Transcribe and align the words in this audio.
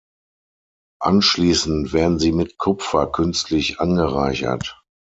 Anschließend 0.99 1.93
werden 1.93 2.17
sie 2.17 2.31
mit 2.31 2.57
Kupfer 2.57 3.05
künstlich 3.11 3.79
angereichert. 3.79 4.81